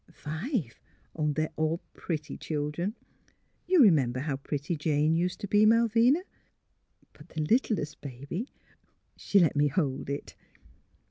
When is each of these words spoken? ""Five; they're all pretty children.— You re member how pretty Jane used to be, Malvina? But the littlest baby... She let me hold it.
""Five; 0.25 0.79
they're 1.15 1.53
all 1.57 1.79
pretty 1.93 2.35
children.— 2.35 2.95
You 3.67 3.83
re 3.83 3.91
member 3.91 4.21
how 4.21 4.37
pretty 4.37 4.75
Jane 4.75 5.13
used 5.13 5.39
to 5.41 5.47
be, 5.47 5.63
Malvina? 5.63 6.21
But 7.13 7.29
the 7.29 7.41
littlest 7.41 8.01
baby... 8.01 8.49
She 9.15 9.37
let 9.39 9.55
me 9.55 9.67
hold 9.67 10.09
it. 10.09 10.33